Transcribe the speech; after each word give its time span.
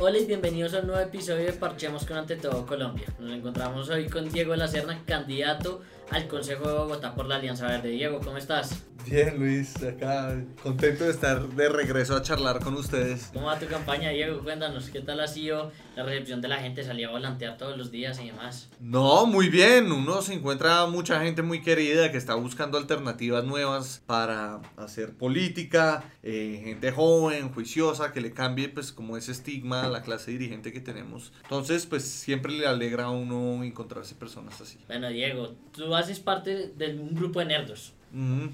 Hola 0.00 0.18
y 0.18 0.26
bienvenidos 0.26 0.74
a 0.74 0.80
un 0.80 0.88
nuevo 0.88 1.00
episodio 1.00 1.46
de 1.46 1.52
Parchemos 1.52 2.04
con 2.04 2.16
Ante 2.16 2.36
Todo 2.36 2.66
Colombia. 2.66 3.06
Nos 3.20 3.32
encontramos 3.32 3.88
hoy 3.90 4.08
con 4.08 4.28
Diego 4.28 4.56
Lacerna, 4.56 5.00
candidato 5.06 5.82
al 6.10 6.28
Consejo 6.28 6.68
de 6.68 6.74
Bogotá 6.74 7.14
por 7.14 7.26
la 7.26 7.36
Alianza 7.36 7.66
Verde. 7.66 7.90
Diego, 7.90 8.20
¿cómo 8.20 8.36
estás? 8.36 8.84
Bien, 9.06 9.38
Luis, 9.38 9.82
acá 9.82 10.34
contento 10.62 11.04
de 11.04 11.10
estar 11.10 11.46
de 11.46 11.68
regreso 11.68 12.16
a 12.16 12.22
charlar 12.22 12.60
con 12.60 12.74
ustedes. 12.74 13.30
¿Cómo 13.34 13.46
va 13.46 13.58
tu 13.58 13.66
campaña, 13.66 14.08
Diego? 14.10 14.42
Cuéntanos, 14.42 14.88
¿qué 14.88 15.00
tal 15.00 15.20
ha 15.20 15.26
sido 15.26 15.72
la 15.94 16.04
recepción 16.04 16.40
de 16.40 16.48
la 16.48 16.56
gente? 16.56 16.82
¿Salía 16.82 17.08
a 17.08 17.10
volantear 17.10 17.58
todos 17.58 17.76
los 17.76 17.90
días 17.90 18.18
y 18.22 18.26
demás? 18.26 18.70
No, 18.80 19.26
muy 19.26 19.50
bien. 19.50 19.92
Uno 19.92 20.22
se 20.22 20.32
encuentra 20.32 20.86
mucha 20.86 21.20
gente 21.22 21.42
muy 21.42 21.60
querida 21.60 22.10
que 22.10 22.16
está 22.16 22.34
buscando 22.34 22.78
alternativas 22.78 23.44
nuevas 23.44 24.02
para 24.06 24.62
hacer 24.78 25.14
política, 25.14 26.04
eh, 26.22 26.62
gente 26.64 26.90
joven, 26.90 27.52
juiciosa, 27.52 28.10
que 28.10 28.22
le 28.22 28.32
cambie 28.32 28.70
pues 28.70 28.90
como 28.90 29.18
ese 29.18 29.32
estigma 29.32 29.84
a 29.84 29.90
la 29.90 30.00
clase 30.00 30.30
dirigente 30.30 30.72
que 30.72 30.80
tenemos. 30.80 31.32
Entonces, 31.42 31.84
pues 31.84 32.04
siempre 32.04 32.52
le 32.52 32.66
alegra 32.66 33.04
a 33.04 33.10
uno 33.10 33.62
encontrarse 33.64 34.14
personas 34.14 34.58
así. 34.62 34.78
Bueno, 34.86 35.10
Diego, 35.10 35.54
tú 35.72 35.93
haces 35.96 36.20
parte 36.20 36.72
de 36.76 36.98
un 36.98 37.14
grupo 37.14 37.40
de 37.40 37.46
nerdos. 37.46 37.92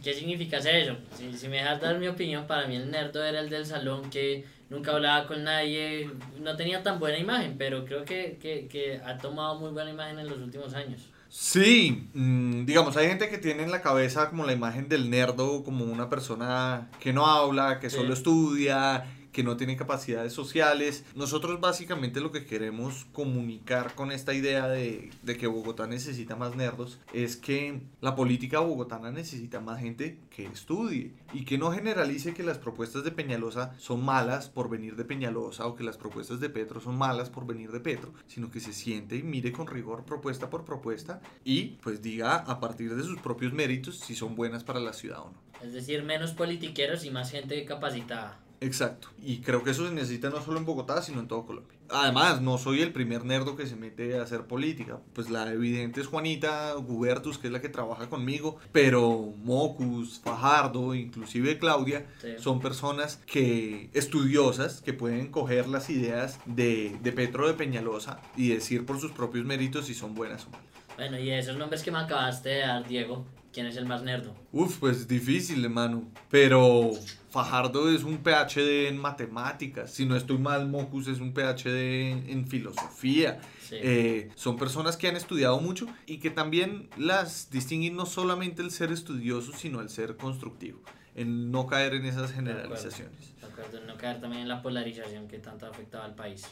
¿Qué 0.03 0.15
significa 0.15 0.59
ser 0.59 0.77
eso? 0.77 0.97
Si, 1.19 1.37
si, 1.37 1.47
me 1.49 1.59
dejas 1.59 1.83
dar 1.83 1.99
mi 1.99 2.09
opinión, 2.09 2.47
para 2.47 2.66
mí 2.66 2.77
el 2.77 2.91
nerdo 2.91 3.23
era 3.23 3.41
el 3.41 3.51
del 3.51 3.66
salón 3.66 4.09
que 4.09 4.47
nunca 4.71 4.93
hablaba 4.93 5.27
con 5.27 5.45
nadie, 5.45 6.09
no 6.41 6.57
tenía 6.57 6.83
tan 6.83 6.99
buena 6.99 7.19
imagen, 7.19 7.57
pero 7.59 7.85
creo 7.85 8.07
que, 8.07 8.39
que, 8.41 8.69
que 8.69 9.03
ha 9.05 9.19
tomado 9.19 9.59
muy 9.61 9.71
buena 9.71 9.91
imagen 9.91 10.19
en 10.19 10.30
los 10.30 10.39
últimos 10.39 10.73
años. 10.73 11.11
Sí, 11.29 12.09
mm, 12.15 12.65
digamos, 12.65 12.97
hay 12.97 13.09
gente 13.09 13.29
que 13.29 13.39
tiene 13.39 13.63
en 13.63 13.71
la 13.71 13.83
cabeza 13.83 14.30
como 14.30 14.45
la 14.47 14.52
imagen 14.52 14.88
del 14.88 15.11
nerdo 15.11 15.63
como 15.63 15.85
una 15.85 16.09
persona 16.09 16.88
que 16.99 17.13
no 17.13 17.27
habla, 17.27 17.79
que 17.79 17.91
solo 17.91 18.15
estudia, 18.15 19.05
que 19.33 19.43
no 19.43 19.57
tienen 19.57 19.77
capacidades 19.77 20.33
sociales. 20.33 21.05
Nosotros 21.15 21.61
básicamente 21.61 22.21
lo 22.21 22.32
que 22.32 22.45
queremos 22.45 23.07
comunicar 23.13 23.95
con 23.95 24.13
esta 24.13 24.35
idea 24.35 24.68
de, 24.68 25.10
de, 25.23 25.37
que 25.37 25.46
Bogotá 25.46 25.87
necesita 25.87 26.37
más 26.37 26.57
nerdos 26.57 26.99
es 27.13 27.37
que 27.37 27.80
la 28.01 28.15
política 28.15 28.60
bogotana 28.60 29.10
necesita 29.10 29.60
más 29.60 29.80
gente 29.80 30.19
que 30.30 30.46
estudie 30.46 31.13
y 31.32 31.45
que 31.45 31.59
no 31.59 31.73
generalice 31.73 32.35
que 32.35 32.43
las 32.43 32.59
propuestas 32.59 33.04
de 33.04 33.10
Peñalosa 33.10 33.74
son 33.79 34.04
malas 34.04 34.49
por 34.49 34.69
venir 34.69 34.96
de 34.96 35.04
Peñalosa 35.04 35.66
o 35.66 35.74
que 35.74 35.85
las 35.85 35.97
propuestas 35.97 36.41
de 36.41 36.51
Petro 36.51 36.80
son 36.80 36.97
malas 36.97 37.30
por 37.30 37.47
venir 37.47 37.73
de 37.73 37.80
Petro, 37.80 38.13
sino 38.26 38.51
que 38.51 38.60
se 38.60 38.73
siente 38.73 39.16
y 39.16 39.23
mire 39.23 39.52
con 39.52 39.66
rigor 39.66 40.04
propuesta 40.04 40.51
por 40.51 40.65
propuesta 40.65 41.21
y 41.45 41.79
pues 41.82 42.02
diga 42.02 42.37
a 42.37 42.60
partir 42.60 42.95
de 42.95 43.02
sus 43.02 43.19
propios 43.21 43.52
méritos 43.52 43.99
si 43.99 44.15
son 44.15 44.35
buenas 44.35 44.65
para 44.65 44.80
la 44.80 44.93
ciudad 44.93 45.21
o 45.21 45.30
no. 45.30 45.51
Es 45.63 45.73
decir, 45.73 46.02
menos 46.02 46.32
politiqueros 46.32 47.04
y 47.04 47.10
más 47.10 47.30
gente 47.30 47.65
capacitada. 47.65 48.38
Exacto. 48.61 49.09
Y 49.23 49.39
creo 49.39 49.65
que 49.65 49.71
eso 49.71 49.87
se 49.87 49.95
necesita 49.95 50.29
no 50.29 50.43
solo 50.43 50.59
en 50.59 50.66
Bogotá, 50.66 51.01
sino 51.01 51.21
en 51.21 51.29
todo 51.29 51.47
Colombia. 51.47 51.79
Además, 51.89 52.43
no 52.43 52.59
soy 52.59 52.83
el 52.83 52.93
primer 52.93 53.25
nerdo 53.25 53.57
que 53.57 53.66
se 53.66 53.75
mete 53.75 54.19
a 54.19 54.23
hacer 54.23 54.43
política. 54.43 54.99
Pues 55.15 55.30
la 55.30 55.51
evidente 55.51 56.01
es 56.01 56.07
Juanita 56.07 56.75
Gubertus, 56.75 57.38
que 57.38 57.47
es 57.47 57.53
la 57.53 57.63
que 57.63 57.71
trabaja 57.71 58.09
conmigo. 58.09 58.59
Pero 58.71 59.33
Mocus, 59.43 60.21
Fajardo, 60.21 60.95
inclusive 60.95 61.59
Claudia, 61.59 62.07
son 62.38 62.61
personas 62.61 63.16
que 63.27 63.88
estudiosas, 63.95 64.83
que 64.83 64.93
pueden 64.93 65.31
coger 65.31 65.66
las 65.66 65.88
ideas 65.88 66.38
de, 66.44 66.99
de 67.03 67.12
Petro 67.12 67.49
de 67.49 67.55
Peñalosa 67.55 68.21
y 68.37 68.50
decir 68.50 68.84
por 68.84 69.00
sus 69.00 69.12
propios 69.12 69.44
méritos 69.47 69.87
si 69.87 69.94
son 69.94 70.15
buenas 70.15 70.47
o 70.47 70.50
malas. 70.50 70.66
Bueno, 70.97 71.19
y 71.19 71.31
esos 71.31 71.56
nombres 71.56 71.83
que 71.83 71.91
me 71.91 71.99
acabaste 71.99 72.50
de 72.50 72.59
dar, 72.59 72.87
Diego, 72.87 73.25
¿quién 73.53 73.66
es 73.66 73.76
el 73.76 73.87
más 73.87 74.03
nerdo? 74.03 74.34
Uf, 74.53 74.78
pues 74.78 75.06
difícil, 75.09 75.65
hermano. 75.65 76.09
Pero 76.31 76.93
Fajardo 77.31 77.91
es 77.94 78.03
un 78.03 78.19
PhD 78.19 78.88
en 78.88 78.98
matemáticas. 78.98 79.92
Si 79.92 80.04
no 80.04 80.16
estoy 80.16 80.38
mal, 80.38 80.69
Mocus 80.69 81.09
es 81.09 81.20
un 81.20 81.32
PhD 81.32 82.31
en, 82.31 82.47
filosofía. 82.47 83.41
Eh, 83.70 84.31
son 84.34 84.59
personas 84.59 84.97
que 84.97 85.09
han 85.09 85.16
estudiado 85.16 85.60
mucho 85.60 85.87
y 86.06 86.19
que 86.19 86.30
también 86.30 86.88
las 86.97 87.50
distinguen 87.50 87.94
no 87.94 88.04
solamente 88.04 88.62
el 88.62 88.72
ser 88.72 88.91
estudioso, 88.91 89.52
sino 89.56 89.80
el 89.80 89.91
ser 89.91 90.16
constructivo. 90.16 90.80
En 91.14 91.50
no 91.50 91.66
caer 91.66 91.94
en 91.94 92.04
esas 92.04 92.32
generalizaciones. 92.32 93.34
De 93.41 93.46
acuerdo, 93.46 93.78
en 93.78 93.86
no 93.86 93.96
caer 93.96 94.20
también 94.20 94.42
en 94.42 94.48
la 94.48 94.62
polarización 94.62 95.28
que 95.28 95.38
tanto 95.38 95.66
ha 95.66 95.70
afectado 95.70 96.04
al 96.04 96.14
país. 96.14 96.48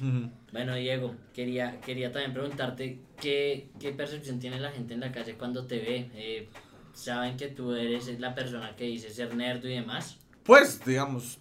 Bueno, 0.53 0.75
Diego, 0.75 1.15
quería, 1.33 1.81
quería 1.81 2.13
también 2.13 2.35
preguntarte 2.35 3.01
qué, 3.21 3.69
qué 3.81 3.93
percepción 3.93 4.39
tiene 4.39 4.61
la 4.61 4.71
gente 4.71 4.95
en 4.95 5.01
la 5.01 5.11
calle 5.11 5.35
cuando 5.35 5.67
te 5.67 5.79
ve. 5.79 6.11
Eh, 6.15 6.49
¿Saben 6.93 7.37
que 7.37 7.49
tú 7.49 7.73
eres 7.73 8.19
la 8.19 8.35
persona 8.35 8.75
que 8.77 8.85
dice 8.85 9.11
ser 9.11 9.35
nerd 9.35 9.65
y 9.65 9.75
demás? 9.75 10.19
Pues, 10.49 10.83
digamos, 10.83 11.39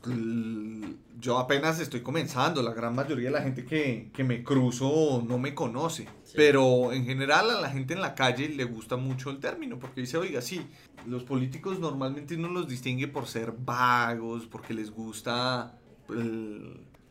yo 1.17 1.37
apenas 1.37 1.79
estoy 1.79 2.01
comenzando, 2.01 2.61
la 2.61 2.73
gran 2.73 2.93
mayoría 2.93 3.29
de 3.29 3.31
la 3.31 3.41
gente 3.41 3.63
que, 3.63 4.09
que 4.13 4.25
me 4.25 4.43
cruzo 4.43 5.23
no 5.25 5.39
me 5.39 5.55
conoce, 5.55 6.09
pero 6.35 6.91
en 6.91 7.05
general 7.05 7.49
a 7.49 7.61
la 7.61 7.69
gente 7.69 7.93
en 7.93 8.01
la 8.01 8.15
calle 8.15 8.49
le 8.49 8.65
gusta 8.65 8.97
mucho 8.97 9.29
el 9.29 9.39
término, 9.39 9.79
porque 9.79 10.01
dice, 10.01 10.17
oiga, 10.17 10.41
sí, 10.41 10.61
los 11.05 11.23
políticos 11.23 11.79
normalmente 11.79 12.35
uno 12.35 12.49
los 12.49 12.67
distingue 12.67 13.07
por 13.07 13.27
ser 13.27 13.53
vagos, 13.57 14.45
porque 14.45 14.73
les 14.73 14.91
gusta 14.91 15.79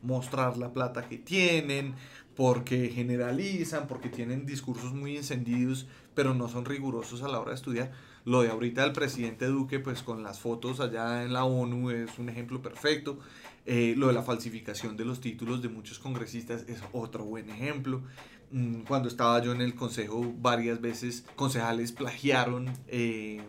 mostrar 0.02 0.58
la 0.58 0.74
plata 0.74 1.08
que 1.08 1.16
tienen, 1.16 1.94
porque 2.34 2.90
generalizan, 2.90 3.86
porque 3.86 4.10
tienen 4.10 4.44
discursos 4.44 4.92
muy 4.92 5.16
encendidos, 5.16 5.86
pero 6.14 6.34
no 6.34 6.48
son 6.48 6.66
rigurosos 6.66 7.22
a 7.22 7.28
la 7.28 7.40
hora 7.40 7.52
de 7.52 7.56
estudiar. 7.56 7.92
Lo 8.26 8.42
de 8.42 8.48
ahorita 8.48 8.82
del 8.82 8.90
presidente 8.90 9.46
Duque, 9.46 9.78
pues 9.78 10.02
con 10.02 10.24
las 10.24 10.40
fotos 10.40 10.80
allá 10.80 11.22
en 11.22 11.32
la 11.32 11.44
ONU 11.44 11.90
es 11.92 12.18
un 12.18 12.28
ejemplo 12.28 12.60
perfecto. 12.60 13.20
Eh, 13.66 13.94
lo 13.96 14.08
de 14.08 14.14
la 14.14 14.24
falsificación 14.24 14.96
de 14.96 15.04
los 15.04 15.20
títulos 15.20 15.62
de 15.62 15.68
muchos 15.68 16.00
congresistas 16.00 16.64
es 16.66 16.80
otro 16.92 17.24
buen 17.24 17.48
ejemplo. 17.48 18.02
Mm, 18.50 18.80
cuando 18.80 19.08
estaba 19.08 19.40
yo 19.40 19.52
en 19.52 19.60
el 19.60 19.76
consejo, 19.76 20.34
varias 20.38 20.80
veces 20.80 21.24
concejales 21.36 21.92
plagiaron 21.92 22.72
eh, 22.88 23.42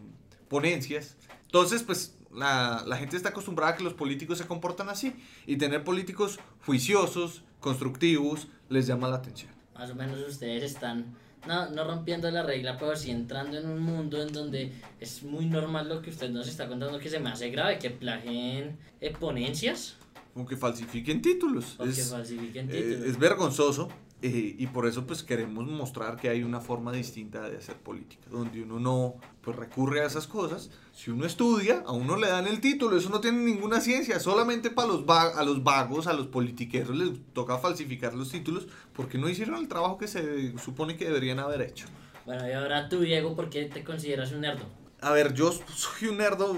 ponencias. 0.47 1.17
Entonces, 1.45 1.81
pues 1.81 2.16
la, 2.31 2.83
la, 2.85 2.97
gente 2.97 3.17
está 3.17 3.29
acostumbrada 3.29 3.71
a 3.73 3.75
que 3.77 3.83
los 3.83 3.95
políticos 3.95 4.37
se 4.37 4.45
comportan 4.45 4.89
así 4.89 5.16
y 5.47 5.57
tener 5.57 5.83
políticos 5.83 6.39
juiciosos, 6.67 7.41
constructivos, 7.59 8.47
les 8.69 8.85
llama 8.85 9.07
la 9.07 9.16
atención. 9.16 9.51
Más 9.73 9.89
o 9.89 9.95
menos 9.95 10.19
ustedes 10.19 10.61
están 10.61 11.16
no, 11.47 11.69
no 11.69 11.84
rompiendo 11.84 12.30
la 12.30 12.44
regla, 12.44 12.78
pero 12.78 12.96
sí 12.96 13.12
entrando 13.12 13.58
en 13.58 13.68
un 13.68 13.80
mundo 13.80 14.22
en 14.22 14.31
donde 14.31 14.74
es 15.00 15.24
muy 15.24 15.46
normal 15.46 15.90
lo 15.90 16.02
que 16.02 16.09
usted 16.09 16.30
nos 16.30 16.47
está 16.47 16.68
contando, 16.68 17.00
que 17.00 17.09
se 17.09 17.19
me 17.19 17.30
hace 17.30 17.50
grave, 17.50 17.80
que 17.80 17.90
plagien 17.90 18.78
eh, 19.02 19.13
ponencias. 19.19 19.96
O 20.35 20.46
que 20.46 20.56
falsifiquen 20.56 21.22
títulos. 21.22 21.78
es, 21.80 21.96
que 21.96 22.03
falsifiquen 22.03 22.69
eh, 22.69 22.74
títulos. 22.74 23.06
es 23.08 23.18
vergonzoso. 23.18 23.90
Eh, 24.23 24.55
y 24.57 24.66
por 24.67 24.88
eso 24.88 25.05
pues 25.05 25.22
queremos 25.22 25.67
mostrar 25.67 26.17
que 26.17 26.29
hay 26.29 26.41
una 26.41 26.59
forma 26.59 26.91
distinta 26.91 27.47
de 27.47 27.57
hacer 27.57 27.75
política, 27.75 28.23
donde 28.31 28.63
uno 28.63 28.79
no 28.79 29.16
pues 29.41 29.55
recurre 29.55 30.01
a 30.01 30.07
esas 30.07 30.25
cosas. 30.25 30.72
Si 30.91 31.11
uno 31.11 31.25
estudia, 31.25 31.83
a 31.85 31.91
uno 31.91 32.17
le 32.17 32.28
dan 32.28 32.47
el 32.47 32.59
título, 32.59 32.97
eso 32.97 33.09
no 33.09 33.22
tiene 33.22 33.44
ninguna 33.44 33.79
ciencia, 33.79 34.19
solamente 34.19 34.72
para 34.72 34.88
los 34.88 35.07
a 35.07 35.44
los 35.44 35.63
vagos, 35.63 36.07
a 36.07 36.13
los 36.13 36.28
politiqueros 36.28 36.95
les 36.95 37.11
toca 37.33 37.59
falsificar 37.59 38.16
los 38.16 38.31
títulos 38.31 38.67
porque 38.94 39.19
no 39.19 39.29
hicieron 39.29 39.55
el 39.57 39.67
trabajo 39.67 40.00
que 40.00 40.07
se 40.07 40.57
supone 40.57 40.97
que 40.97 41.05
deberían 41.05 41.38
haber 41.38 41.61
hecho. 41.61 41.85
Bueno, 42.25 42.47
y 42.49 42.53
ahora 42.53 42.89
tú, 42.89 43.01
Diego, 43.01 43.35
¿por 43.35 43.51
qué 43.51 43.66
te 43.66 43.84
consideras 43.84 44.31
un 44.31 44.41
nerdo? 44.41 44.66
A 44.99 45.11
ver, 45.11 45.35
yo 45.35 45.51
soy 45.51 46.09
un 46.09 46.17
nerdo, 46.17 46.57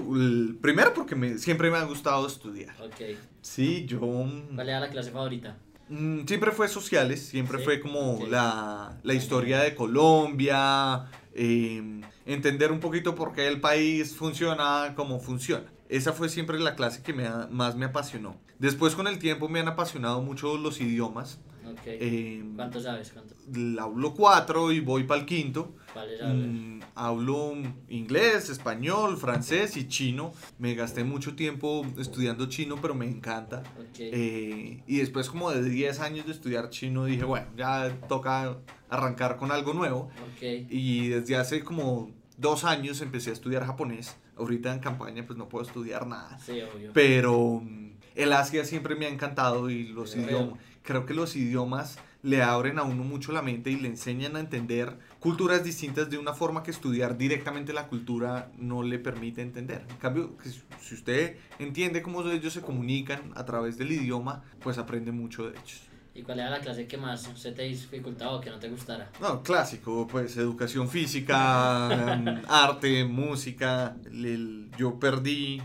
primero 0.62 0.94
porque 0.94 1.14
me, 1.14 1.38
siempre 1.38 1.70
me 1.70 1.78
ha 1.78 1.84
gustado 1.84 2.26
estudiar. 2.26 2.74
Ok. 2.81 3.18
Sí, 3.41 3.86
yo... 3.86 4.00
¿Cuál 4.00 4.70
era 4.70 4.80
la 4.80 4.90
clase 4.90 5.12
favorita? 5.12 5.58
Mm, 5.90 6.26
siempre 6.28 6.52
fue 6.52 6.68
sociales, 6.68 7.26
siempre 7.26 7.58
fue 7.58 7.80
como 7.80 8.26
la, 8.28 8.96
la, 9.02 9.14
historia 9.16 9.60
de 9.62 9.74
Colombia, 9.74 11.10
em, 11.34 12.02
entender 12.28 12.72
un 12.72 12.80
poquito 12.80 13.16
por 13.16 13.34
qué 13.34 13.48
el 13.48 13.60
país 13.60 14.16
funciona 14.16 14.94
como 14.96 15.20
funciona. 15.20 15.66
Esa 15.90 16.14
fue 16.14 16.30
siempre 16.30 16.60
la 16.60 16.76
clase 16.76 17.02
que 17.02 17.12
me 17.12 17.28
más 17.50 17.76
me 17.76 17.86
apasionó. 17.86 18.38
Después 18.60 18.94
con 18.94 19.08
el 19.08 19.18
tiempo 19.18 19.50
me 19.50 19.59
han 19.59 19.68
apasionado 19.68 20.22
mucho 20.22 20.58
los 20.58 20.80
idiomas. 20.80 21.40
Eh, 21.85 22.43
¿Cuánto 22.55 22.79
sabes? 22.79 23.11
¿Cuánto? 23.11 23.35
Hablo 23.81 24.14
cuatro 24.14 24.72
y 24.72 24.79
voy 24.79 25.03
para 25.03 25.22
el 25.22 25.26
quinto. 25.26 25.76
¿Cuáles 25.93 26.22
mm, 26.22 26.79
hablo 26.96 27.53
inglés, 27.87 28.49
español, 28.49 29.17
francés 29.17 29.78
y 29.78 29.87
chino. 29.87 30.34
Me 30.58 30.76
gasté 30.76 31.03
mucho 31.03 31.35
tiempo 31.35 31.85
estudiando 31.97 32.47
chino, 32.47 32.78
pero 32.81 32.93
me 32.96 33.05
encanta. 33.05 33.64
Eh, 33.97 34.84
y 34.85 34.97
después 34.97 35.29
como 35.29 35.52
de 35.52 35.67
10 35.67 35.99
años 35.99 36.26
de 36.26 36.34
estudiar 36.34 36.70
chino 36.70 37.05
dije, 37.05 37.23
bueno, 37.23 37.47
ya 37.58 37.97
toca 38.08 38.58
arrancar 38.90 39.37
con 39.37 39.52
algo 39.52 39.73
nuevo. 39.73 40.09
Y 40.41 41.08
desde 41.09 41.35
hace 41.35 41.64
como 41.64 42.19
dos 42.40 42.64
años 42.64 43.02
empecé 43.02 43.30
a 43.30 43.34
estudiar 43.34 43.66
japonés. 43.66 44.18
Ahorita 44.38 44.74
en 44.74 44.80
campaña 44.80 45.26
pues 45.26 45.38
no 45.38 45.50
puedo 45.50 45.66
estudiar 45.66 46.08
nada. 46.08 46.40
Sí, 46.40 46.59
obvio. 46.62 46.91
Pero 46.94 47.62
mm, 47.64 47.91
el 48.16 48.34
Asia 48.34 48.66
siempre 48.66 48.96
me 48.96 49.06
ha 49.06 49.09
encantado 49.09 49.70
y 49.70 49.90
los 49.90 50.16
idiomas 50.16 50.59
creo 50.90 51.06
que 51.06 51.14
los 51.14 51.36
idiomas 51.36 52.00
le 52.24 52.41
abren 52.41 52.80
a 52.80 52.84
uno 52.84 53.03
mucho 53.03 53.32
la 53.32 53.41
mente 53.41 53.70
y 53.70 53.78
le 53.78 53.88
enseñan 53.88 54.36
a 54.36 54.40
entender 54.40 54.97
culturas 55.20 55.64
distintas 55.64 56.09
de 56.09 56.18
una 56.18 56.34
forma 56.34 56.64
que 56.64 56.72
estudiar 56.72 57.18
directamente 57.18 57.74
la 57.74 57.88
cultura 57.88 58.52
no 58.58 58.82
le 58.82 59.00
permite 59.00 59.42
entender. 59.42 59.85
En 59.90 59.97
cambio, 59.97 60.35
si 60.82 60.96
usted 60.96 61.38
entiende 61.59 62.02
cómo 62.02 62.28
ellos 62.28 62.53
se 62.53 62.62
comunican 62.62 63.32
a 63.35 63.46
través 63.46 63.78
del 63.78 63.92
idioma, 63.92 64.44
pues 64.62 64.78
aprende 64.80 65.12
mucho 65.12 65.50
de 65.50 65.59
ellos. 65.59 65.89
¿Y 66.14 66.23
cuál 66.23 66.40
era 66.40 66.50
la 66.50 66.59
clase 66.59 66.88
que 66.88 66.97
más 66.97 67.29
se 67.35 67.52
te 67.52 67.64
dificultaba 67.64 68.34
o 68.34 68.41
que 68.41 68.50
no 68.50 68.59
te 68.59 68.70
gustara? 68.70 69.09
No, 69.22 69.41
clásico, 69.44 70.08
pues 70.08 70.35
educación 70.38 70.90
física, 70.90 72.14
em, 72.14 72.41
arte, 72.47 73.06
música. 73.06 73.96
yo 74.78 75.00
perdí 75.00 75.61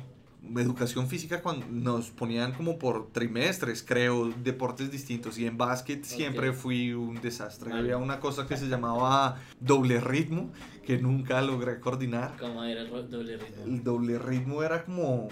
educación 0.57 1.09
física 1.09 1.43
cuando 1.43 1.67
nos 1.67 2.11
ponían 2.11 2.53
como 2.53 2.79
por 2.79 3.11
trimestres, 3.13 3.83
creo, 3.83 4.33
deportes 4.43 4.91
distintos. 4.91 5.39
Y 5.39 5.47
en 5.47 5.57
básquet 5.57 6.05
siempre 6.05 6.53
fui 6.53 6.93
un 6.93 7.21
desastre. 7.21 7.73
Había 7.73 7.97
una 7.97 8.21
cosa 8.21 8.47
que 8.47 8.57
se 8.57 8.67
llamaba 8.67 9.41
doble 9.61 10.01
ritmo, 10.01 10.53
que 10.85 10.99
nunca 10.99 11.41
logré 11.41 11.81
coordinar. 11.81 12.37
¿Cómo 12.39 12.63
era 12.65 12.83
el 12.83 12.91
doble 13.11 13.37
ritmo? 13.37 13.65
El 13.65 13.83
doble 13.83 14.19
ritmo 14.19 14.63
era 14.63 14.85
como, 14.85 15.29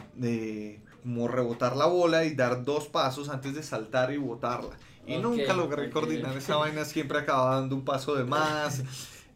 como 1.02 1.28
rebotar 1.28 1.76
la 1.76 1.86
bola 1.86 2.24
y 2.24 2.34
dar 2.34 2.64
dos 2.64 2.88
pasos 2.88 3.28
antes 3.28 3.54
de 3.54 3.62
saltar 3.62 4.12
y 4.12 4.16
botarla. 4.16 4.76
Y 5.06 5.16
nunca 5.18 5.52
logré 5.52 5.90
coordinar 5.90 6.36
esa 6.36 6.56
vaina, 6.58 6.84
siempre 6.84 7.18
acababa 7.18 7.60
dando 7.60 7.76
un 7.76 7.84
paso 7.84 8.14
de 8.14 8.24
más. 8.24 8.82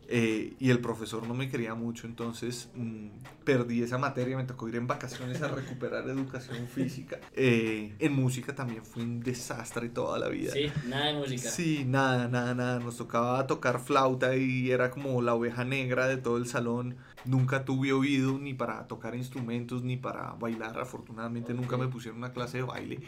Eh, 0.08 0.54
y 0.60 0.70
el 0.70 0.78
profesor 0.78 1.26
no 1.26 1.34
me 1.34 1.48
quería 1.48 1.74
mucho, 1.74 2.06
entonces 2.06 2.68
mm, 2.76 3.08
perdí 3.44 3.82
esa 3.82 3.98
materia, 3.98 4.36
me 4.36 4.44
tocó 4.44 4.68
ir 4.68 4.76
en 4.76 4.86
vacaciones 4.86 5.42
a 5.42 5.48
recuperar 5.48 6.08
educación 6.08 6.68
física. 6.74 7.18
Eh, 7.32 7.92
en 7.98 8.12
música 8.12 8.54
también 8.54 8.84
fue 8.84 9.02
un 9.02 9.20
desastre 9.20 9.88
toda 9.88 10.18
la 10.20 10.28
vida. 10.28 10.52
Sí, 10.52 10.70
nada 10.86 11.06
de 11.06 11.14
música. 11.14 11.50
Sí, 11.50 11.84
nada, 11.84 12.28
nada, 12.28 12.54
nada. 12.54 12.78
Nos 12.78 12.98
tocaba 12.98 13.44
tocar 13.48 13.80
flauta 13.80 14.36
y 14.36 14.70
era 14.70 14.90
como 14.90 15.20
la 15.22 15.34
oveja 15.34 15.64
negra 15.64 16.06
de 16.06 16.18
todo 16.18 16.36
el 16.36 16.46
salón. 16.46 16.96
Nunca 17.24 17.64
tuve 17.64 17.92
oído 17.92 18.38
ni 18.38 18.54
para 18.54 18.86
tocar 18.86 19.16
instrumentos 19.16 19.82
ni 19.82 19.96
para 19.96 20.34
bailar. 20.34 20.78
Afortunadamente 20.78 21.52
nunca 21.52 21.76
me 21.76 21.88
pusieron 21.88 22.18
una 22.18 22.32
clase 22.32 22.58
de 22.58 22.62
baile 22.62 23.00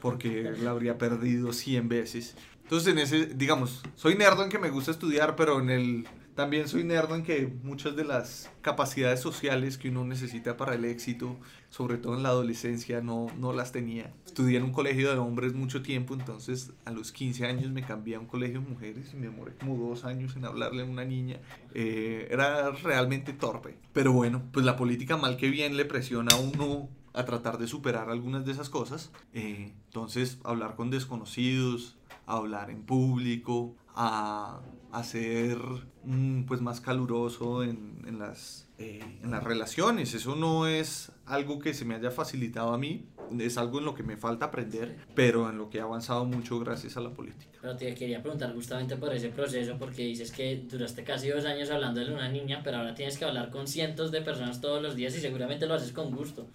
porque 0.00 0.52
la 0.62 0.70
habría 0.70 0.98
perdido 0.98 1.52
100 1.52 1.88
veces. 1.88 2.36
Entonces, 2.62 2.92
en 2.92 2.98
ese, 2.98 3.26
digamos, 3.26 3.82
soy 3.94 4.16
nerdo 4.16 4.42
en 4.42 4.48
que 4.50 4.58
me 4.58 4.70
gusta 4.70 4.90
estudiar, 4.90 5.36
pero 5.36 5.60
en 5.60 5.70
el 5.70 6.08
también 6.36 6.68
soy 6.68 6.84
nerdo 6.84 7.16
en 7.16 7.22
que 7.22 7.50
muchas 7.62 7.96
de 7.96 8.04
las 8.04 8.50
capacidades 8.60 9.20
sociales 9.20 9.78
que 9.78 9.88
uno 9.88 10.04
necesita 10.04 10.58
para 10.58 10.74
el 10.74 10.84
éxito, 10.84 11.38
sobre 11.70 11.96
todo 11.96 12.14
en 12.14 12.22
la 12.22 12.28
adolescencia, 12.28 13.00
no, 13.00 13.28
no 13.38 13.54
las 13.54 13.72
tenía. 13.72 14.12
Estudié 14.26 14.58
en 14.58 14.64
un 14.64 14.72
colegio 14.72 15.10
de 15.10 15.16
hombres 15.16 15.54
mucho 15.54 15.80
tiempo, 15.80 16.12
entonces 16.12 16.72
a 16.84 16.90
los 16.90 17.10
15 17.10 17.46
años 17.46 17.70
me 17.70 17.82
cambié 17.82 18.16
a 18.16 18.20
un 18.20 18.26
colegio 18.26 18.60
de 18.60 18.68
mujeres 18.68 19.14
y 19.14 19.16
me 19.16 19.28
demoré 19.28 19.54
como 19.58 19.76
dos 19.88 20.04
años 20.04 20.36
en 20.36 20.44
hablarle 20.44 20.82
a 20.82 20.84
una 20.84 21.06
niña. 21.06 21.40
Eh, 21.72 22.28
era 22.30 22.70
realmente 22.70 23.32
torpe. 23.32 23.78
Pero 23.94 24.12
bueno, 24.12 24.42
pues 24.52 24.66
la 24.66 24.76
política 24.76 25.16
mal 25.16 25.38
que 25.38 25.48
bien 25.48 25.78
le 25.78 25.86
presiona 25.86 26.34
a 26.34 26.38
uno 26.38 26.90
a 27.16 27.24
tratar 27.24 27.56
de 27.58 27.66
superar 27.66 28.10
algunas 28.10 28.44
de 28.44 28.52
esas 28.52 28.68
cosas. 28.68 29.10
Eh, 29.32 29.72
entonces, 29.86 30.38
hablar 30.44 30.76
con 30.76 30.90
desconocidos, 30.90 31.96
hablar 32.26 32.70
en 32.70 32.82
público, 32.82 33.74
a, 33.94 34.60
a 34.92 35.02
ser 35.02 35.58
mm, 36.04 36.42
pues 36.42 36.60
más 36.60 36.82
caluroso 36.82 37.64
en, 37.64 38.02
en 38.06 38.18
las, 38.18 38.68
eh, 38.78 39.00
en 39.22 39.30
las 39.30 39.42
relaciones. 39.42 40.12
Eso 40.12 40.36
no 40.36 40.66
es 40.66 41.10
algo 41.24 41.58
que 41.58 41.72
se 41.72 41.86
me 41.86 41.94
haya 41.94 42.10
facilitado 42.10 42.74
a 42.74 42.78
mí, 42.78 43.06
es 43.38 43.56
algo 43.56 43.78
en 43.78 43.86
lo 43.86 43.94
que 43.94 44.02
me 44.02 44.18
falta 44.18 44.46
aprender, 44.46 44.98
pero 45.14 45.48
en 45.48 45.56
lo 45.56 45.70
que 45.70 45.78
he 45.78 45.80
avanzado 45.80 46.26
mucho 46.26 46.60
gracias 46.60 46.98
a 46.98 47.00
la 47.00 47.14
política. 47.14 47.50
Pero 47.62 47.76
te 47.76 47.94
quería 47.94 48.20
preguntar 48.20 48.52
justamente 48.54 48.96
por 48.96 49.14
ese 49.14 49.30
proceso, 49.30 49.76
porque 49.78 50.02
dices 50.02 50.30
que 50.30 50.64
duraste 50.70 51.02
casi 51.02 51.28
dos 51.28 51.46
años 51.46 51.70
hablando 51.70 52.04
de 52.04 52.12
una 52.12 52.28
niña, 52.28 52.60
pero 52.62 52.76
ahora 52.76 52.94
tienes 52.94 53.16
que 53.16 53.24
hablar 53.24 53.50
con 53.50 53.66
cientos 53.66 54.12
de 54.12 54.20
personas 54.20 54.60
todos 54.60 54.82
los 54.82 54.94
días 54.94 55.16
y 55.16 55.20
seguramente 55.20 55.66
lo 55.66 55.72
haces 55.72 55.92
con 55.92 56.14
gusto. 56.14 56.46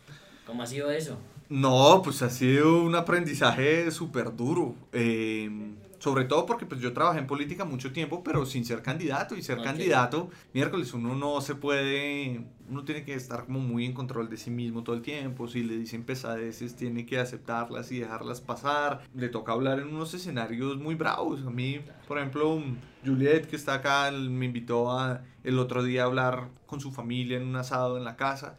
¿Cómo 0.52 0.64
ha 0.64 0.68
sido 0.68 0.92
eso? 0.92 1.18
No, 1.48 2.02
pues 2.04 2.22
ha 2.24 2.30
sido 2.30 2.84
un 2.84 2.94
aprendizaje 2.94 3.90
súper 3.90 4.36
duro. 4.36 4.76
Eh, 4.92 5.50
sobre 5.98 6.26
todo 6.26 6.46
porque 6.46 6.66
pues 6.66 6.82
yo 6.82 6.92
trabajé 6.92 7.20
en 7.20 7.28
política 7.28 7.64
mucho 7.64 7.94
tiempo, 7.94 8.22
pero 8.22 8.46
sin 8.46 8.66
ser 8.66 8.82
candidato. 8.82 9.38
Y 9.38 9.44
ser 9.44 9.62
candidato, 9.62 10.30
miércoles 10.54 10.94
uno 10.94 11.16
no 11.16 11.40
se 11.40 11.56
puede, 11.56 12.44
uno 12.70 12.84
tiene 12.84 13.06
que 13.06 13.14
estar 13.14 13.46
como 13.46 13.62
muy 13.62 13.86
en 13.86 13.94
control 13.94 14.30
de 14.30 14.36
sí 14.36 14.52
mismo 14.52 14.84
todo 14.84 14.94
el 14.94 15.02
tiempo. 15.02 15.48
Si 15.48 15.64
le 15.64 15.78
dicen 15.78 16.04
pesadeces, 16.04 16.76
tiene 16.76 17.06
que 17.06 17.18
aceptarlas 17.18 17.94
y 17.94 18.00
dejarlas 18.00 18.42
pasar. 18.42 19.04
Le 19.16 19.30
toca 19.30 19.54
hablar 19.54 19.80
en 19.80 19.88
unos 19.88 20.14
escenarios 20.14 20.76
muy 20.76 20.96
bravos. 20.96 21.48
A 21.48 21.50
mí, 21.50 21.80
por 22.10 22.18
ejemplo, 22.18 22.62
Juliet, 23.06 23.48
que 23.48 23.56
está 23.56 23.76
acá, 23.76 24.12
me 24.12 24.48
invitó 24.48 24.92
a, 24.92 25.22
el 25.46 25.60
otro 25.60 25.82
día 25.82 26.02
a 26.02 26.06
hablar 26.08 26.50
con 26.66 26.82
su 26.82 26.92
familia 26.92 27.38
en 27.38 27.48
un 27.48 27.56
asado 27.56 27.98
en 27.98 28.04
la 28.04 28.18
casa. 28.18 28.58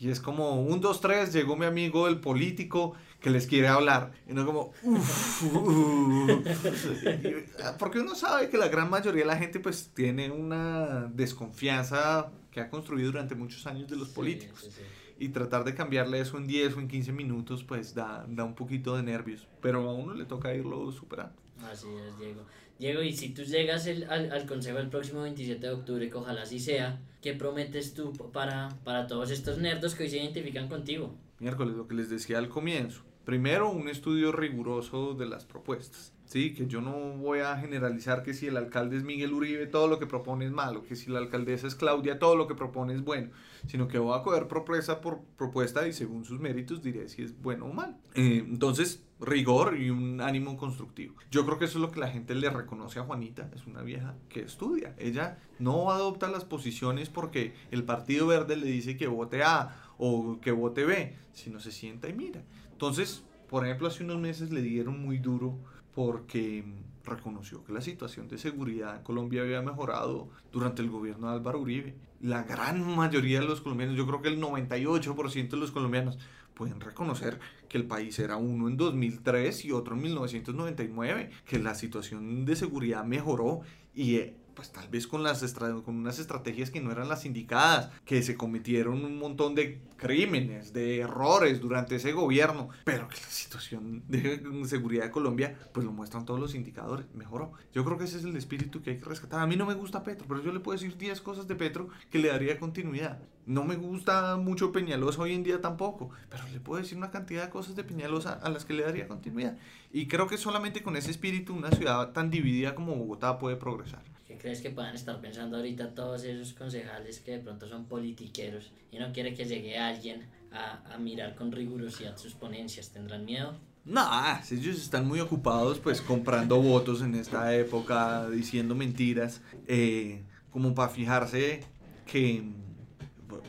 Y 0.00 0.10
es 0.10 0.20
como, 0.20 0.62
un, 0.62 0.80
dos, 0.80 1.00
tres, 1.00 1.32
llegó 1.32 1.56
mi 1.56 1.66
amigo, 1.66 2.06
el 2.06 2.20
político, 2.20 2.94
que 3.20 3.30
les 3.30 3.48
quiere 3.48 3.66
hablar. 3.66 4.12
Y 4.28 4.32
no 4.32 4.46
como, 4.46 4.72
Porque 7.78 7.98
uno 7.98 8.14
sabe 8.14 8.48
que 8.48 8.58
la 8.58 8.68
gran 8.68 8.88
mayoría 8.90 9.22
de 9.22 9.26
la 9.26 9.36
gente 9.36 9.58
pues 9.58 9.90
tiene 9.94 10.30
una 10.30 11.10
desconfianza 11.12 12.30
que 12.52 12.60
ha 12.60 12.70
construido 12.70 13.10
durante 13.10 13.34
muchos 13.34 13.66
años 13.66 13.88
de 13.88 13.96
los 13.96 14.10
políticos. 14.10 14.70
Y 15.18 15.30
tratar 15.30 15.64
de 15.64 15.74
cambiarle 15.74 16.20
eso 16.20 16.38
en 16.38 16.46
10 16.46 16.76
o 16.76 16.80
en 16.80 16.86
15 16.86 17.10
minutos 17.10 17.64
pues 17.64 17.92
da, 17.92 18.24
da 18.28 18.44
un 18.44 18.54
poquito 18.54 18.96
de 18.96 19.02
nervios. 19.02 19.48
Pero 19.60 19.90
a 19.90 19.94
uno 19.94 20.14
le 20.14 20.26
toca 20.26 20.54
irlo 20.54 20.92
superando. 20.92 21.34
Así 21.72 21.88
es, 21.88 22.16
Diego. 22.18 22.42
Diego, 22.78 23.02
y 23.02 23.12
si 23.12 23.30
tú 23.30 23.42
llegas 23.42 23.86
el, 23.86 24.04
al, 24.08 24.30
al, 24.30 24.46
consejo 24.46 24.78
el 24.78 24.88
próximo 24.88 25.22
27 25.22 25.66
de 25.66 25.72
octubre, 25.72 26.08
que 26.08 26.16
ojalá 26.16 26.42
así 26.42 26.60
sea, 26.60 27.00
¿qué 27.20 27.34
prometes 27.34 27.92
tú 27.92 28.12
para, 28.32 28.68
para 28.84 29.06
todos 29.08 29.30
estos 29.30 29.58
nerdos 29.58 29.94
que 29.94 30.04
hoy 30.04 30.10
se 30.10 30.18
identifican 30.18 30.68
contigo? 30.68 31.14
Miércoles, 31.40 31.76
lo 31.76 31.88
que 31.88 31.94
les 31.94 32.08
decía 32.08 32.38
al 32.38 32.48
comienzo. 32.48 33.02
Primero, 33.24 33.70
un 33.70 33.88
estudio 33.88 34.32
riguroso 34.32 35.14
de 35.14 35.26
las 35.26 35.44
propuestas. 35.44 36.14
Sí, 36.24 36.54
que 36.54 36.66
yo 36.66 36.80
no 36.80 37.16
voy 37.18 37.40
a 37.40 37.56
generalizar 37.56 38.22
que 38.22 38.32
si 38.32 38.46
el 38.46 38.56
alcalde 38.56 38.96
es 38.96 39.02
Miguel 39.02 39.32
Uribe, 39.32 39.66
todo 39.66 39.88
lo 39.88 39.98
que 39.98 40.06
propone 40.06 40.46
es 40.46 40.50
malo, 40.50 40.82
que 40.82 40.94
si 40.94 41.10
la 41.10 41.18
alcaldesa 41.18 41.66
es 41.66 41.74
Claudia, 41.74 42.18
todo 42.18 42.36
lo 42.36 42.46
que 42.46 42.54
propone 42.54 42.94
es 42.94 43.02
bueno, 43.02 43.30
sino 43.66 43.88
que 43.88 43.98
voy 43.98 44.18
a 44.18 44.22
coger 44.22 44.46
propuesta 44.46 45.00
por 45.00 45.20
propuesta 45.36 45.86
y 45.88 45.92
según 45.92 46.24
sus 46.24 46.38
méritos 46.38 46.82
diré 46.82 47.08
si 47.08 47.22
es 47.22 47.38
bueno 47.40 47.66
o 47.66 47.72
mal. 47.72 47.96
Eh, 48.14 48.44
entonces, 48.46 49.02
rigor 49.20 49.78
y 49.78 49.90
un 49.90 50.20
ánimo 50.20 50.56
constructivo. 50.56 51.14
Yo 51.30 51.44
creo 51.44 51.58
que 51.58 51.64
eso 51.64 51.78
es 51.78 51.82
lo 51.82 51.90
que 51.90 52.00
la 52.00 52.08
gente 52.08 52.34
le 52.34 52.50
reconoce 52.50 53.00
a 53.00 53.02
Juanita, 53.02 53.50
es 53.54 53.66
una 53.66 53.82
vieja 53.82 54.14
que 54.28 54.40
estudia. 54.40 54.94
Ella 54.98 55.38
no 55.58 55.90
adopta 55.90 56.28
las 56.28 56.44
posiciones 56.44 57.08
porque 57.08 57.54
el 57.70 57.84
Partido 57.84 58.26
Verde 58.26 58.56
le 58.56 58.66
dice 58.66 58.96
que 58.96 59.06
vote 59.06 59.42
A 59.42 59.76
o 59.98 60.38
que 60.40 60.52
vote 60.52 60.84
B, 60.84 61.16
sino 61.32 61.60
se 61.60 61.72
sienta 61.72 62.08
y 62.08 62.12
mira. 62.12 62.42
Entonces, 62.72 63.24
por 63.48 63.64
ejemplo, 63.64 63.88
hace 63.88 64.04
unos 64.04 64.18
meses 64.18 64.52
le 64.52 64.62
dieron 64.62 65.00
muy 65.00 65.18
duro 65.18 65.58
porque 65.94 66.64
reconoció 67.08 67.64
que 67.64 67.72
la 67.72 67.80
situación 67.80 68.28
de 68.28 68.38
seguridad 68.38 68.96
en 68.96 69.02
Colombia 69.02 69.42
había 69.42 69.62
mejorado 69.62 70.28
durante 70.52 70.82
el 70.82 70.90
gobierno 70.90 71.28
de 71.28 71.34
Álvaro 71.34 71.60
Uribe. 71.60 71.94
La 72.20 72.42
gran 72.42 72.96
mayoría 72.96 73.40
de 73.40 73.46
los 73.46 73.60
colombianos, 73.60 73.96
yo 73.96 74.06
creo 74.06 74.22
que 74.22 74.28
el 74.28 74.40
98% 74.40 75.48
de 75.50 75.56
los 75.56 75.70
colombianos 75.70 76.18
pueden 76.54 76.80
reconocer 76.80 77.38
que 77.68 77.78
el 77.78 77.86
país 77.86 78.18
era 78.18 78.36
uno 78.36 78.68
en 78.68 78.76
2003 78.76 79.64
y 79.64 79.72
otro 79.72 79.94
en 79.94 80.02
1999, 80.02 81.30
que 81.44 81.58
la 81.58 81.74
situación 81.74 82.44
de 82.44 82.56
seguridad 82.56 83.04
mejoró 83.04 83.60
y 83.94 84.16
eh, 84.16 84.36
pues 84.58 84.72
tal 84.72 84.88
vez 84.88 85.06
con, 85.06 85.22
las 85.22 85.54
con 85.84 85.94
unas 85.94 86.18
estrategias 86.18 86.72
que 86.72 86.80
no 86.80 86.90
eran 86.90 87.08
las 87.08 87.24
indicadas, 87.24 87.92
que 88.04 88.24
se 88.24 88.36
cometieron 88.36 89.04
un 89.04 89.16
montón 89.16 89.54
de 89.54 89.80
crímenes, 89.96 90.72
de 90.72 90.98
errores 90.98 91.60
durante 91.60 91.94
ese 91.94 92.10
gobierno, 92.10 92.68
pero 92.82 93.06
que 93.06 93.14
la 93.20 93.28
situación 93.28 94.02
de 94.08 94.42
seguridad 94.66 95.04
de 95.04 95.10
Colombia, 95.12 95.56
pues 95.72 95.86
lo 95.86 95.92
muestran 95.92 96.26
todos 96.26 96.40
los 96.40 96.56
indicadores, 96.56 97.06
mejoró. 97.14 97.52
Yo 97.72 97.84
creo 97.84 97.98
que 97.98 98.04
ese 98.06 98.18
es 98.18 98.24
el 98.24 98.36
espíritu 98.36 98.82
que 98.82 98.90
hay 98.90 98.96
que 98.98 99.04
rescatar. 99.04 99.38
A 99.38 99.46
mí 99.46 99.54
no 99.54 99.64
me 99.64 99.74
gusta 99.74 100.02
Petro, 100.02 100.26
pero 100.26 100.42
yo 100.42 100.50
le 100.50 100.58
puedo 100.58 100.76
decir 100.76 100.98
10 100.98 101.20
cosas 101.20 101.46
de 101.46 101.54
Petro 101.54 101.88
que 102.10 102.18
le 102.18 102.26
daría 102.26 102.58
continuidad. 102.58 103.20
No 103.46 103.62
me 103.62 103.76
gusta 103.76 104.36
mucho 104.38 104.72
Peñalosa 104.72 105.22
hoy 105.22 105.34
en 105.34 105.44
día 105.44 105.60
tampoco, 105.60 106.10
pero 106.30 106.42
le 106.52 106.58
puedo 106.58 106.82
decir 106.82 106.98
una 106.98 107.12
cantidad 107.12 107.44
de 107.44 107.50
cosas 107.50 107.76
de 107.76 107.84
Peñalosa 107.84 108.32
a 108.32 108.50
las 108.50 108.64
que 108.64 108.74
le 108.74 108.82
daría 108.82 109.06
continuidad. 109.06 109.56
Y 109.92 110.08
creo 110.08 110.26
que 110.26 110.36
solamente 110.36 110.82
con 110.82 110.96
ese 110.96 111.12
espíritu 111.12 111.54
una 111.54 111.70
ciudad 111.70 112.10
tan 112.10 112.28
dividida 112.28 112.74
como 112.74 112.96
Bogotá 112.96 113.38
puede 113.38 113.54
progresar 113.54 114.17
crees 114.38 114.60
que 114.60 114.70
puedan 114.70 114.94
estar 114.94 115.20
pensando 115.20 115.56
ahorita 115.56 115.94
todos 115.94 116.24
esos 116.24 116.52
concejales 116.52 117.20
que 117.20 117.32
de 117.32 117.38
pronto 117.38 117.68
son 117.68 117.86
politiqueros 117.86 118.72
y 118.90 118.98
no 118.98 119.12
quiere 119.12 119.34
que 119.34 119.44
llegue 119.44 119.78
alguien 119.78 120.26
a, 120.52 120.94
a 120.94 120.98
mirar 120.98 121.34
con 121.34 121.52
rigurosidad 121.52 122.16
sus 122.16 122.34
ponencias? 122.34 122.90
¿Tendrán 122.90 123.24
miedo? 123.24 123.58
No, 123.88 124.06
ellos 124.50 124.76
están 124.76 125.08
muy 125.08 125.18
ocupados 125.20 125.78
pues 125.78 126.02
comprando 126.02 126.60
votos 126.60 127.00
en 127.00 127.14
esta 127.14 127.54
época, 127.54 128.28
diciendo 128.28 128.74
mentiras, 128.74 129.40
eh, 129.66 130.22
como 130.50 130.74
para 130.74 130.90
fijarse 130.90 131.60
que, 132.04 132.44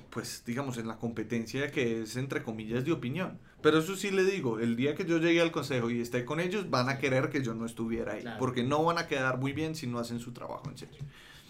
pues 0.10 0.44
digamos, 0.46 0.78
en 0.78 0.88
la 0.88 0.98
competencia 0.98 1.72
que 1.72 2.02
es 2.02 2.16
entre 2.16 2.44
comillas 2.44 2.86
de 2.86 2.92
opinión. 2.92 3.40
Pero 3.62 3.80
eso 3.80 3.96
sí 3.96 4.12
le 4.12 4.24
digo, 4.24 4.60
el 4.60 4.76
día 4.76 4.96
que 4.96 5.06
yo 5.06 5.18
llegue 5.18 5.42
al 5.42 5.52
consejo 5.52 5.90
y 5.90 6.00
esté 6.00 6.26
con 6.26 6.40
ellos, 6.40 6.70
van 6.70 6.90
a 6.90 6.98
querer 6.98 7.30
que 7.30 7.44
yo 7.44 7.54
no 7.54 7.66
estuviera 7.66 8.14
ahí. 8.14 8.24
Porque 8.38 8.64
no 8.64 8.84
van 8.84 8.98
a 8.98 9.08
quedar 9.08 9.38
muy 9.38 9.52
bien 9.54 9.76
si 9.76 9.88
no 9.88 10.00
hacen 10.00 10.20
su 10.20 10.32
trabajo 10.32 10.70
en 10.70 10.78
serio. 10.78 11.00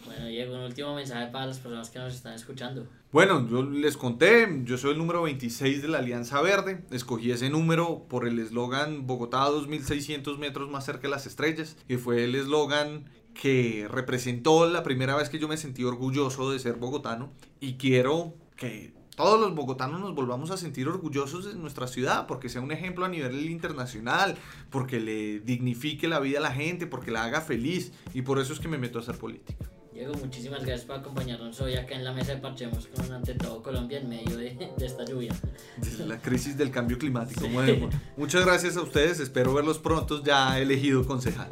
Bueno, 0.05 0.25
Diego, 0.25 0.55
un 0.55 0.61
último 0.61 0.95
mensaje 0.95 1.27
para 1.31 1.45
las 1.45 1.59
personas 1.59 1.89
que 1.89 1.99
nos 1.99 2.15
están 2.15 2.33
escuchando. 2.33 2.87
Bueno, 3.11 3.47
yo 3.47 3.63
les 3.63 3.97
conté, 3.97 4.61
yo 4.63 4.77
soy 4.77 4.93
el 4.93 4.97
número 4.97 5.23
26 5.23 5.81
de 5.81 5.87
la 5.87 5.99
Alianza 5.99 6.41
Verde. 6.41 6.83
Escogí 6.89 7.31
ese 7.31 7.49
número 7.49 8.05
por 8.09 8.27
el 8.27 8.39
eslogan 8.39 9.05
Bogotá 9.05 9.45
2600 9.45 10.39
metros 10.39 10.69
más 10.69 10.85
cerca 10.85 11.03
de 11.03 11.09
las 11.09 11.27
estrellas, 11.27 11.75
que 11.87 11.97
fue 11.97 12.23
el 12.23 12.35
eslogan 12.35 13.05
que 13.39 13.87
representó 13.89 14.69
la 14.69 14.83
primera 14.83 15.15
vez 15.15 15.29
que 15.29 15.39
yo 15.39 15.47
me 15.47 15.55
sentí 15.55 15.85
orgulloso 15.85 16.51
de 16.51 16.59
ser 16.59 16.75
bogotano 16.75 17.31
y 17.61 17.75
quiero 17.75 18.33
que 18.57 18.91
todos 19.15 19.39
los 19.39 19.55
bogotanos 19.55 20.01
nos 20.01 20.13
volvamos 20.13 20.51
a 20.51 20.57
sentir 20.57 20.89
orgullosos 20.89 21.45
de 21.45 21.55
nuestra 21.55 21.87
ciudad, 21.87 22.27
porque 22.27 22.49
sea 22.49 22.59
un 22.59 22.73
ejemplo 22.73 23.05
a 23.05 23.07
nivel 23.07 23.49
internacional, 23.49 24.35
porque 24.69 24.99
le 24.99 25.39
dignifique 25.39 26.09
la 26.09 26.19
vida 26.19 26.39
a 26.39 26.41
la 26.41 26.51
gente, 26.51 26.85
porque 26.85 27.11
la 27.11 27.23
haga 27.23 27.39
feliz, 27.39 27.93
y 28.13 28.23
por 28.23 28.39
eso 28.39 28.51
es 28.51 28.59
que 28.59 28.67
me 28.67 28.77
meto 28.77 28.99
a 28.99 29.03
hacer 29.03 29.17
política. 29.17 29.69
Diego, 29.93 30.13
muchísimas 30.15 30.65
gracias 30.65 30.85
por 30.85 30.97
acompañarnos 30.97 31.61
hoy 31.61 31.75
acá 31.75 31.95
en 31.95 32.03
la 32.03 32.11
mesa 32.11 32.35
de 32.35 32.41
Parchemos 32.41 32.87
con 32.87 33.11
ante 33.11 33.35
todo 33.35 33.63
Colombia 33.63 33.99
en 33.99 34.09
medio 34.09 34.35
de, 34.35 34.69
esta 34.81 35.05
lluvia. 35.05 35.33
De 35.77 36.05
la 36.05 36.21
crisis 36.21 36.57
del 36.57 36.71
cambio 36.71 36.97
climático. 36.97 37.47
Muchas 38.17 38.45
gracias 38.45 38.75
a 38.75 38.81
ustedes, 38.81 39.21
espero 39.21 39.53
verlos 39.53 39.79
pronto 39.79 40.21
ya 40.23 40.59
elegido 40.59 41.05
concejal. 41.05 41.47